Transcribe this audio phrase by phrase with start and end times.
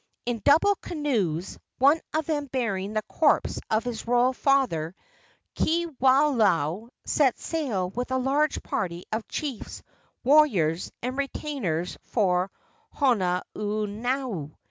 [0.25, 4.95] In double canoes, one of them bearing the corpse of his royal father,
[5.55, 9.83] Kiwalao set sail with a large party of chiefs,
[10.23, 12.49] warriors and retainers for
[12.95, 14.55] Honaunau.